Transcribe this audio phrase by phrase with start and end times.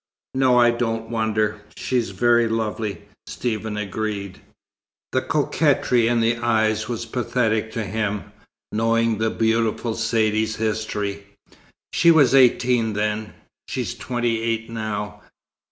[0.33, 1.61] "No, I don't wonder.
[1.77, 4.41] She's very lovely," Stephen agreed.
[5.11, 8.31] The coquetry in the eyes was pathetic to him,
[8.71, 11.27] knowing the beautiful Saidee's history.
[11.93, 13.35] "She was eighteen then.
[13.67, 15.21] She's twenty eight now.